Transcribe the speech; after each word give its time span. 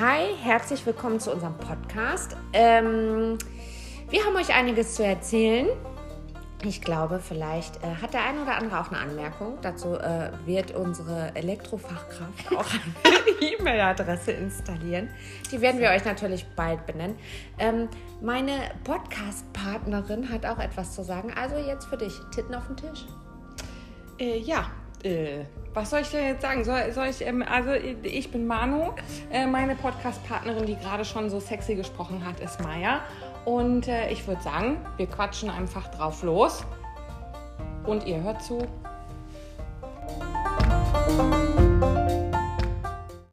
Hi, 0.00 0.34
herzlich 0.42 0.86
willkommen 0.86 1.20
zu 1.20 1.30
unserem 1.30 1.58
Podcast. 1.58 2.34
Ähm, 2.54 3.36
wir 4.08 4.24
haben 4.24 4.34
euch 4.34 4.54
einiges 4.54 4.94
zu 4.94 5.04
erzählen. 5.04 5.66
Ich 6.64 6.80
glaube, 6.80 7.20
vielleicht 7.20 7.76
äh, 7.84 7.96
hat 8.00 8.14
der 8.14 8.24
eine 8.24 8.40
oder 8.40 8.56
andere 8.56 8.80
auch 8.80 8.90
eine 8.90 8.96
Anmerkung. 8.96 9.58
Dazu 9.60 9.96
äh, 9.96 10.30
wird 10.46 10.74
unsere 10.74 11.36
Elektrofachkraft 11.36 12.50
auch 12.56 12.64
eine 13.04 13.46
E-Mail-Adresse 13.46 14.32
installieren. 14.32 15.10
Die 15.52 15.60
werden 15.60 15.82
wir 15.82 15.90
euch 15.90 16.06
natürlich 16.06 16.46
bald 16.56 16.86
benennen. 16.86 17.16
Ähm, 17.58 17.90
meine 18.22 18.70
Podcast-Partnerin 18.84 20.30
hat 20.30 20.46
auch 20.46 20.60
etwas 20.60 20.94
zu 20.94 21.04
sagen. 21.04 21.30
Also 21.38 21.56
jetzt 21.56 21.84
für 21.84 21.98
dich, 21.98 22.14
Titten 22.34 22.54
auf 22.54 22.66
den 22.68 22.76
Tisch. 22.78 23.04
Äh, 24.18 24.38
ja, 24.38 24.70
äh, 25.04 25.44
was 25.74 25.90
soll 25.90 26.00
ich 26.00 26.10
dir 26.10 26.22
jetzt 26.22 26.42
sagen? 26.42 26.64
Soll, 26.64 26.92
soll 26.92 27.06
ich, 27.06 27.24
ähm, 27.24 27.44
also 27.48 27.72
ich 28.02 28.30
bin 28.30 28.46
Manu, 28.46 28.92
äh, 29.30 29.46
meine 29.46 29.76
Podcast-Partnerin, 29.76 30.66
die 30.66 30.76
gerade 30.76 31.04
schon 31.04 31.30
so 31.30 31.40
sexy 31.40 31.74
gesprochen 31.74 32.24
hat, 32.26 32.40
ist 32.40 32.60
Maya. 32.60 33.00
Und 33.44 33.88
äh, 33.88 34.10
ich 34.10 34.26
würde 34.26 34.42
sagen, 34.42 34.78
wir 34.96 35.06
quatschen 35.06 35.50
einfach 35.50 35.88
drauf 35.88 36.22
los. 36.22 36.64
Und 37.86 38.06
ihr 38.06 38.22
hört 38.22 38.42
zu. 38.42 38.58